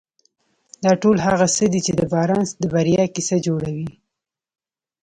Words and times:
دا 0.83 0.91
ټول 1.01 1.17
هغه 1.27 1.45
څه 1.55 1.63
دي 1.73 1.79
چې 1.85 1.91
د 1.99 2.01
بارنس 2.11 2.49
د 2.57 2.63
بريا 2.73 3.03
کيسه 3.15 3.37
جوړوي. 3.45 3.89